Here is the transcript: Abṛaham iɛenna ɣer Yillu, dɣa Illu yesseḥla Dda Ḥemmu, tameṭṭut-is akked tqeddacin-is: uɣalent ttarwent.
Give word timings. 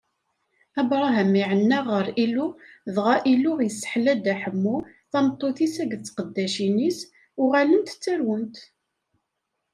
Abṛaham 0.81 1.31
iɛenna 1.41 1.79
ɣer 1.89 2.05
Yillu, 2.17 2.47
dɣa 2.95 3.15
Illu 3.31 3.53
yesseḥla 3.63 4.13
Dda 4.17 4.33
Ḥemmu, 4.41 4.77
tameṭṭut-is 5.11 5.75
akked 5.83 6.01
tqeddacin-is: 6.03 6.99
uɣalent 7.41 7.93
ttarwent. 7.95 8.55